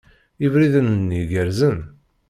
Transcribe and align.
Ibriden-nni 0.45 1.21
gerrzen. 1.31 1.79